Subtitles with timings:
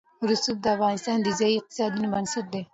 [0.29, 2.61] رسوب د افغانستان د ځایي اقتصادونو بنسټ دی.